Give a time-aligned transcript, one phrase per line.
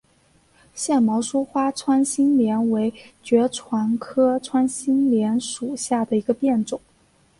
[0.73, 6.81] 腺毛疏花穿心莲为爵床科穿心莲属下的一个变种。